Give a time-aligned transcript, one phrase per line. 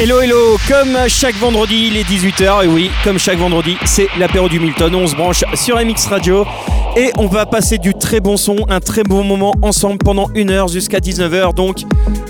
[0.00, 4.48] Hello hello, comme chaque vendredi il est 18h et oui, comme chaque vendredi c'est l'apéro
[4.48, 6.44] du Milton, on se branche sur MX Radio
[6.96, 10.50] et on va passer du très bon son, un très bon moment ensemble pendant une
[10.50, 11.82] heure jusqu'à 19h donc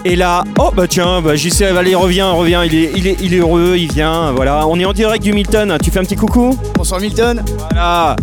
[0.04, 3.32] et là, oh bah tiens, bah, JC allez reviens, reviens, il est, il, est, il
[3.32, 6.16] est heureux, il vient, voilà, on est en direct du Milton, tu fais un petit
[6.16, 6.58] coucou?
[6.74, 7.42] Bonsoir Milton.
[7.70, 8.14] Voilà,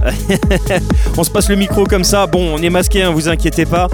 [1.18, 3.88] on se passe le micro comme ça, bon on est masqué, hein, vous inquiétez pas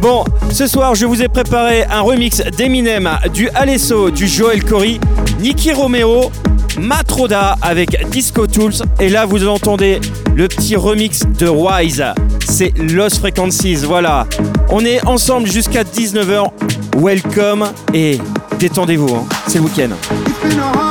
[0.00, 5.00] Bon, ce soir, je vous ai préparé un remix d'Eminem, du Alesso, du Joel Corey,
[5.40, 6.30] Nicky Romero,
[6.78, 8.74] Matroda avec Disco Tools.
[9.00, 10.00] Et là, vous entendez
[10.34, 12.04] le petit remix de Wise.
[12.48, 13.76] C'est Lost Frequencies.
[13.86, 14.26] Voilà.
[14.68, 16.50] On est ensemble jusqu'à 19h.
[16.96, 18.18] Welcome et
[18.58, 19.14] détendez-vous.
[19.14, 19.24] Hein.
[19.48, 20.85] C'est le week-end.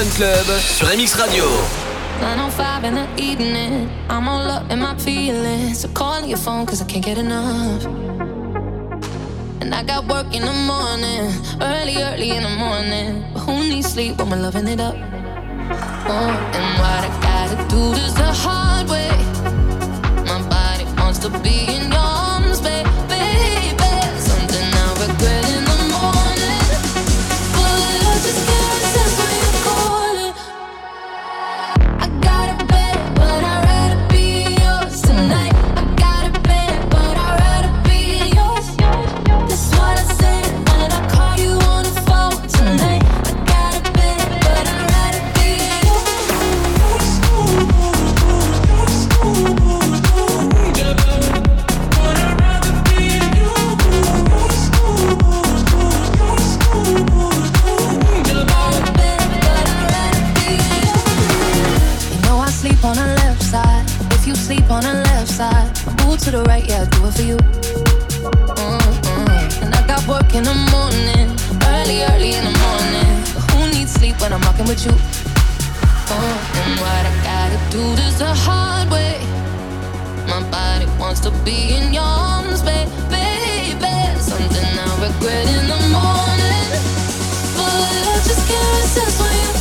[0.00, 1.44] Le Club sur MX Radio.
[2.22, 5.80] 905 in the evening, I'm all up in my feelings.
[5.80, 7.84] So calling your phone cause I can't get enough.
[9.60, 11.30] And I got work in the morning,
[11.60, 13.24] early, early in the morning.
[13.34, 14.94] But who needs sleep when we're loving it up?
[16.08, 19.10] Oh, and what I gotta do is the hard way.
[20.24, 21.79] My body wants to be
[66.60, 67.36] right, yeah, I'll do it for you.
[68.56, 69.64] Mm-hmm.
[69.64, 71.36] And I got work in the morning,
[71.66, 73.10] early, early in the morning.
[73.34, 74.92] But who needs sleep when I'm rocking with you?
[76.12, 79.18] Oh, and what I gotta do this the hard way.
[80.26, 84.18] My body wants to be in your arms, baby, baby.
[84.18, 86.66] Something I regret in the morning,
[87.56, 89.59] but I just can't resist when you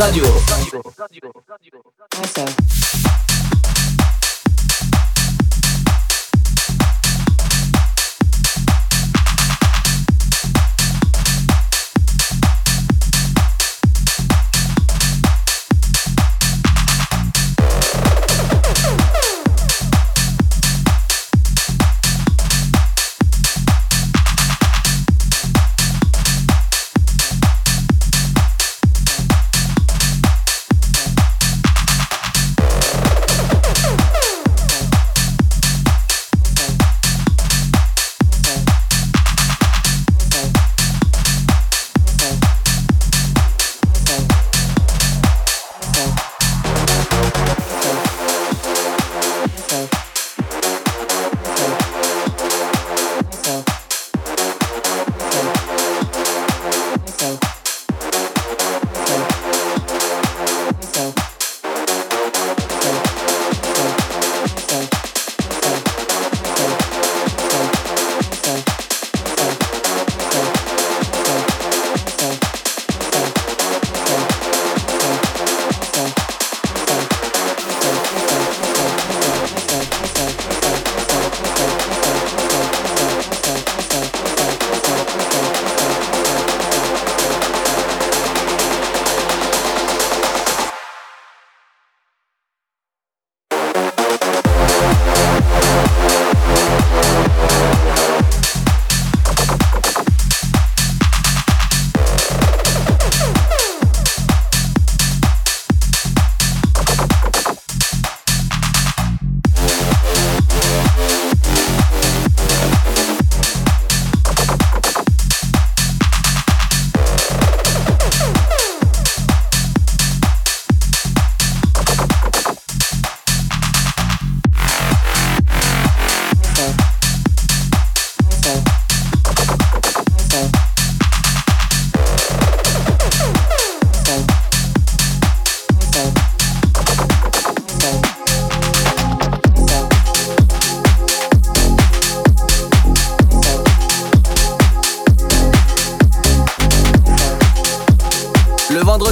[0.00, 0.29] Radio.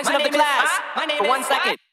[0.00, 1.10] attention my of the class.
[1.10, 1.85] Is, for one second.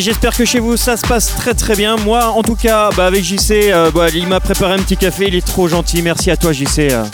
[0.00, 1.96] J'espère que chez vous ça se passe très très bien.
[1.96, 5.26] Moi en tout cas bah, avec JC, euh, bah, il m'a préparé un petit café,
[5.28, 6.02] il est trop gentil.
[6.02, 6.90] Merci à toi JC.
[6.90, 7.04] Euh.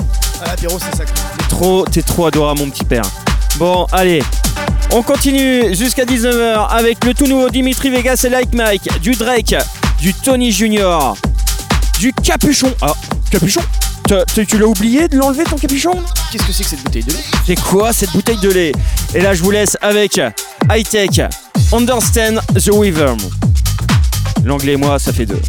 [0.43, 1.05] À l'apéro c'est ça.
[1.05, 3.05] T'es trop, t'es trop adorable mon petit père.
[3.57, 4.23] Bon allez,
[4.91, 9.55] on continue jusqu'à 19h avec le tout nouveau Dimitri Vegas et Like Mike, du Drake,
[10.01, 11.17] du Tony Junior,
[11.99, 12.73] du Capuchon.
[12.83, 12.95] Ah,
[13.31, 13.61] Capuchon
[14.47, 15.93] tu l'as oublié de l'enlever ton capuchon?
[16.31, 17.25] Qu'est-ce que c'est que cette bouteille de lait?
[17.47, 18.73] C'est quoi cette bouteille de lait?
[19.15, 20.21] Et là je vous laisse avec
[20.71, 21.21] High Tech
[21.73, 23.17] Understand the Rhythm.
[24.45, 25.41] L'anglais et moi, ça fait deux.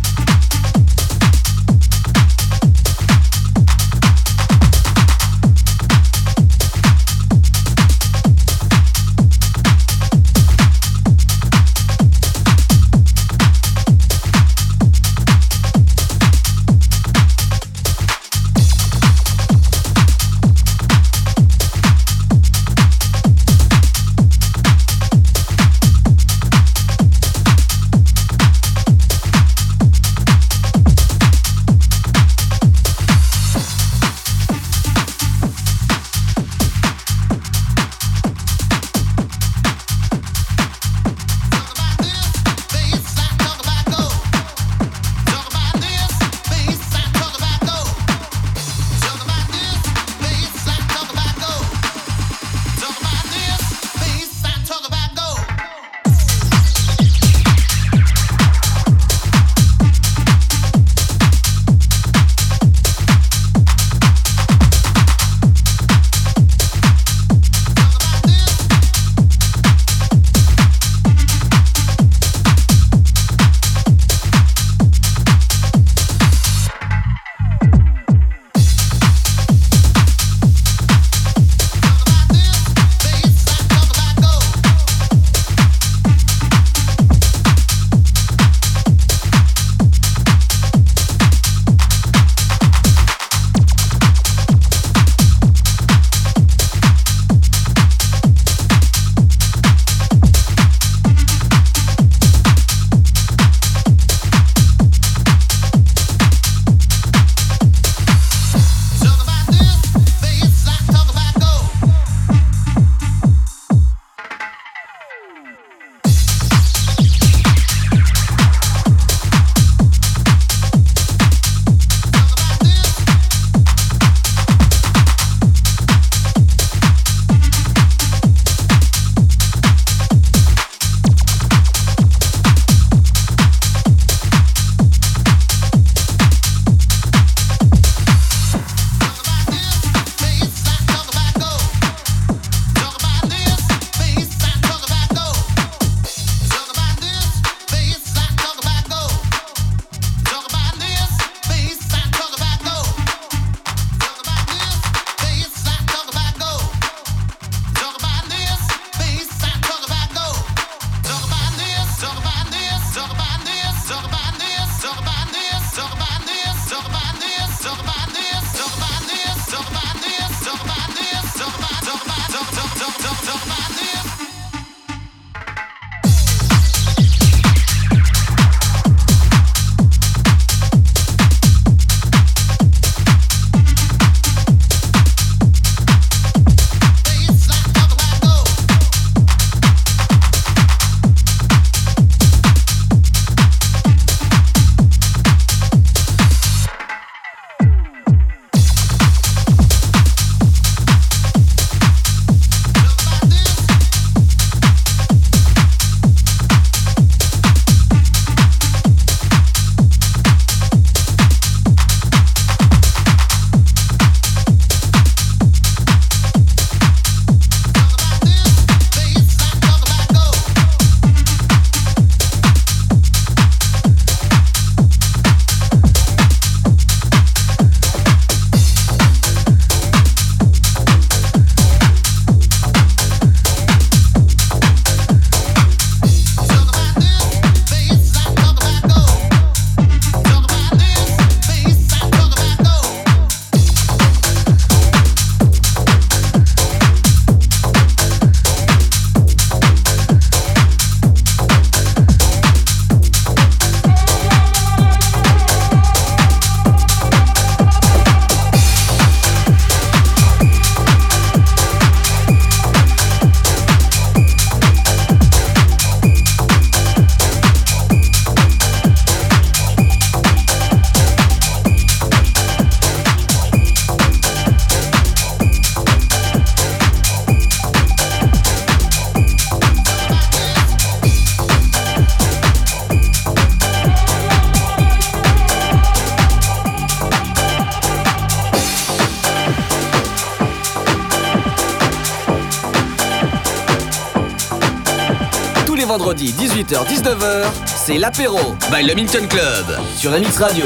[296.83, 298.37] 18h-19h, c'est l'apéro
[298.69, 300.65] by le Minton Club sur MX Radio.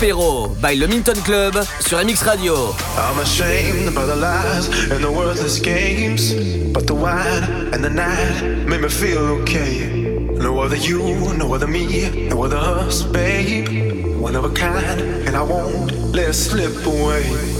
[0.00, 2.54] L'apéro by le Minton Club sur MX Radio.
[2.96, 6.32] I'm ashamed by the lies and the worthless games.
[6.72, 9.90] But the wine and the night made me feel okay.
[10.38, 14.16] No other you, no other me, no other us, babe.
[14.18, 17.59] One of a kind, and I won't let slip away.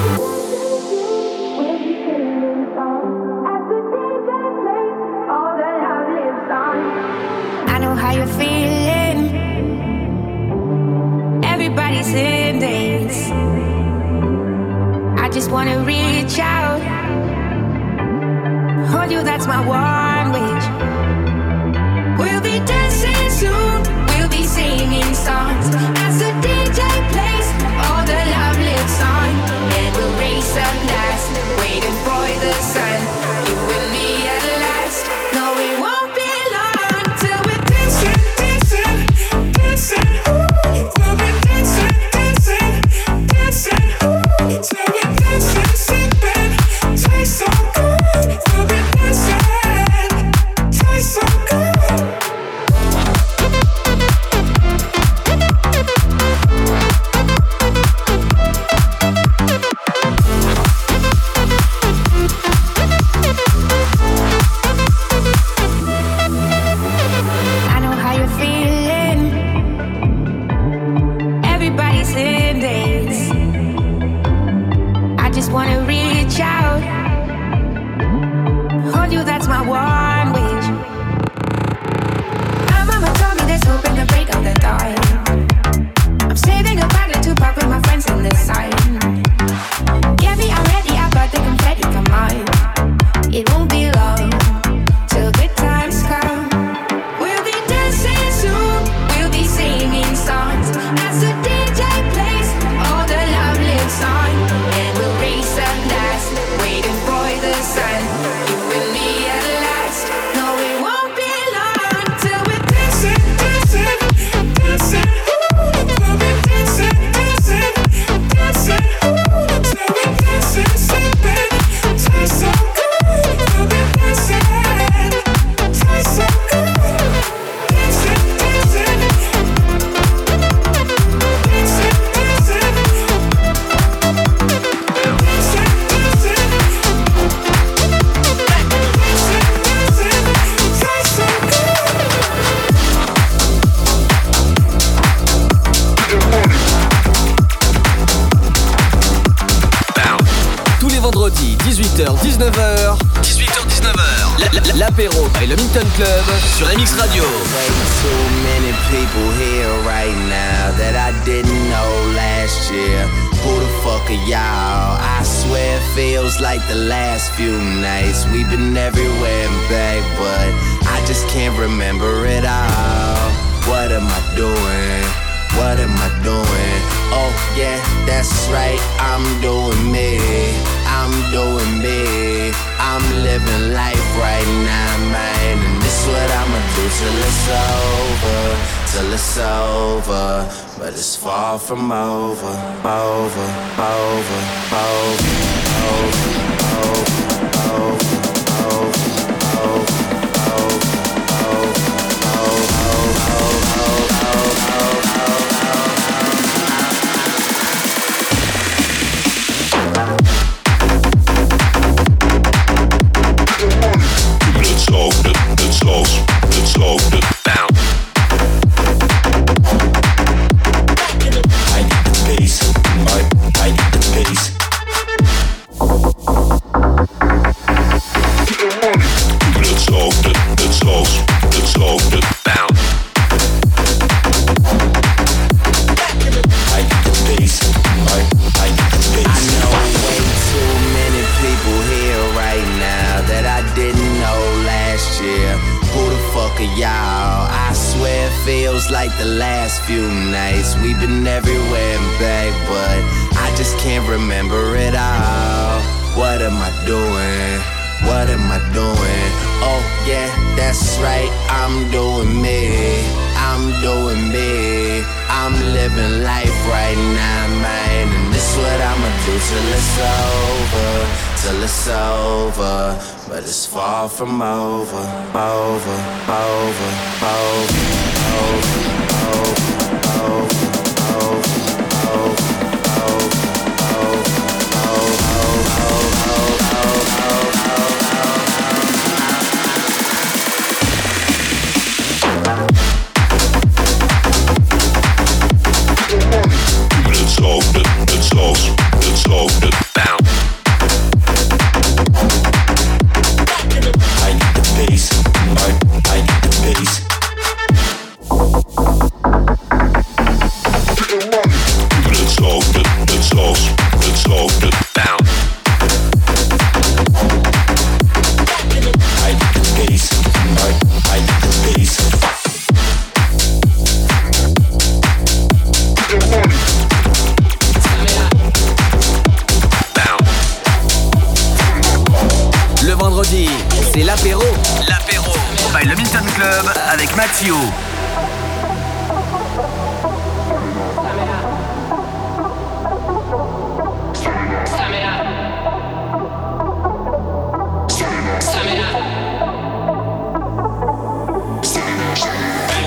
[333.11, 333.49] vendredi,
[333.93, 334.41] c'est l'apéro.
[334.87, 335.33] L'apéro
[335.73, 337.53] by le Milton Club avec Mathieu.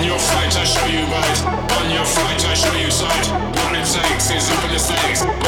[0.02, 1.44] Your fight, I show you right.
[1.78, 3.34] On your fight, I show you sight.
[4.74, 5.43] The.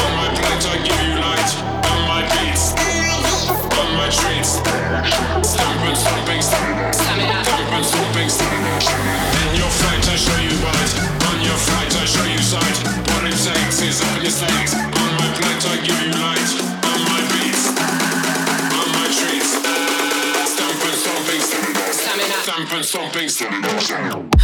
[22.86, 24.35] something's gonna go.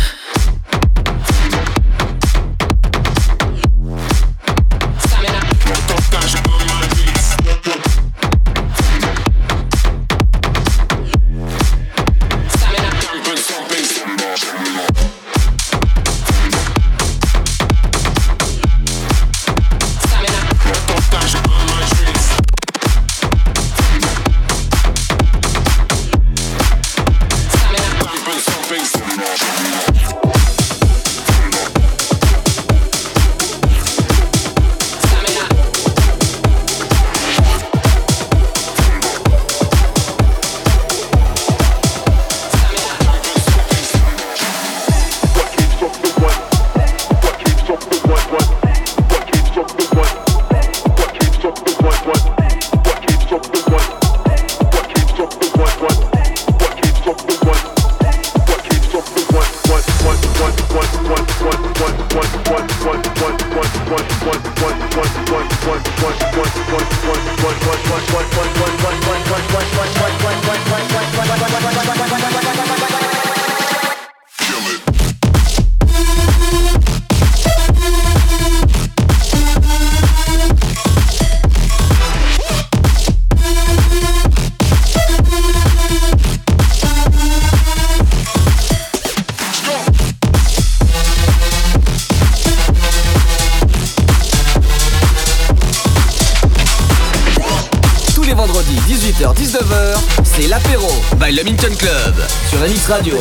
[101.44, 102.14] le Minton Club
[102.48, 103.20] sur la Radio.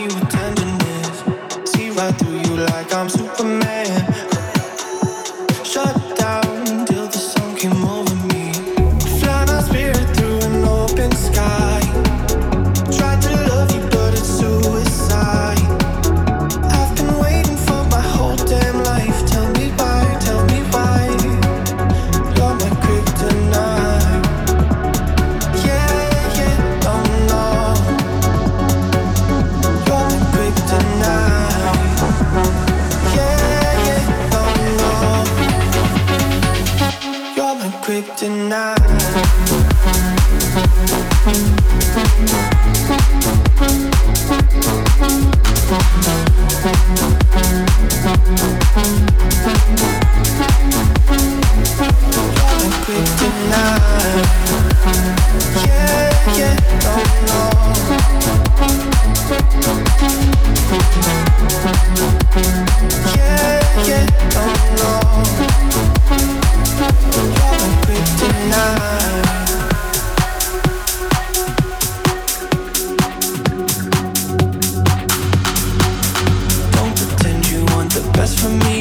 [78.41, 78.80] for me.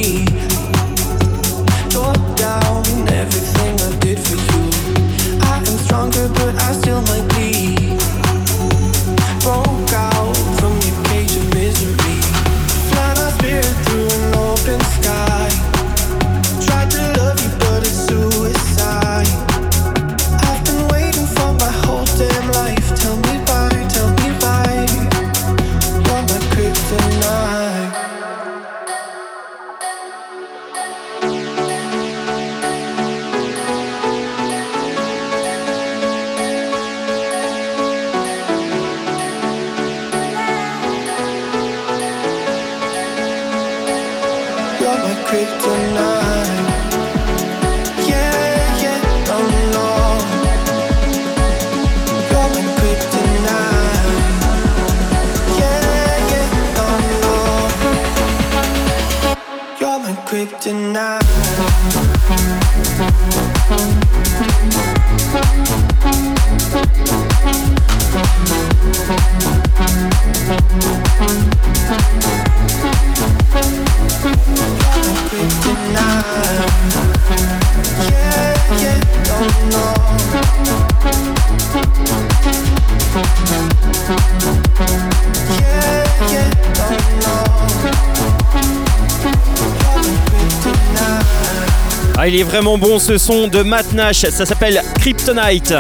[92.63, 95.75] bon ce son de Matt Nash, ça s'appelle Kryptonite.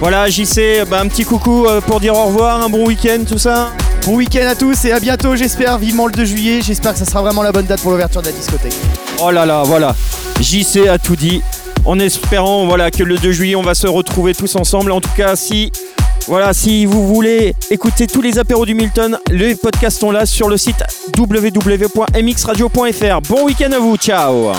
[0.00, 3.38] Voilà, JC, bah, un petit coucou euh, pour dire au revoir, un bon week-end, tout
[3.38, 3.70] ça.
[4.04, 6.60] Bon week-end à tous et à bientôt, j'espère, vivement le 2 juillet.
[6.62, 8.74] J'espère que ça sera vraiment la bonne date pour l'ouverture de la discothèque.
[9.20, 9.94] Oh là là, voilà,
[10.40, 11.42] JC a tout dit.
[11.84, 14.92] En espérant voilà, que le 2 juillet, on va se retrouver tous ensemble.
[14.92, 15.72] En tout cas, si
[16.26, 20.50] voilà, si vous voulez écouter tous les apéros du Milton, les podcasts sont là sur
[20.50, 20.82] le site
[21.16, 23.20] www.mxradio.fr.
[23.28, 24.52] Bon week-end à vous, ciao